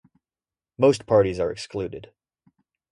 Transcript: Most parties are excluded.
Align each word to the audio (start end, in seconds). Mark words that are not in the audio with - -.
Most 0.79 1.05
parties 1.05 1.39
are 1.39 1.51
excluded. 1.51 2.11